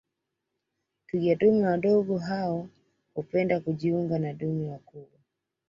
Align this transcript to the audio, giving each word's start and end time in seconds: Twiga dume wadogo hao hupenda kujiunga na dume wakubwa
Twiga 1.07 1.35
dume 1.35 1.67
wadogo 1.67 2.17
hao 2.17 2.69
hupenda 3.13 3.59
kujiunga 3.59 4.19
na 4.19 4.33
dume 4.33 4.69
wakubwa 4.71 5.19